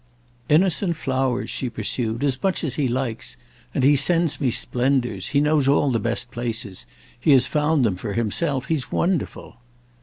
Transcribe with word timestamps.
"Innocent 0.49 0.95
flowers," 0.95 1.51
she 1.51 1.69
pursued, 1.69 2.23
"as 2.23 2.41
much 2.41 2.63
as 2.63 2.73
he 2.73 2.87
likes. 2.87 3.37
And 3.71 3.83
he 3.83 3.95
sends 3.95 4.41
me 4.41 4.49
splendours; 4.49 5.27
he 5.27 5.39
knows 5.39 5.67
all 5.67 5.91
the 5.91 5.99
best 5.99 6.31
places—he 6.31 7.29
has 7.29 7.45
found 7.45 7.85
them 7.85 7.97
for 7.97 8.13
himself; 8.13 8.65
he's 8.65 8.91
wonderful." 8.91 9.57